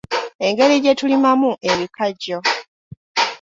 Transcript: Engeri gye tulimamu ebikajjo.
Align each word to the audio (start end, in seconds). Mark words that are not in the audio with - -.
Engeri 0.47 0.75
gye 0.83 0.97
tulimamu 0.99 1.51
ebikajjo. 1.71 2.37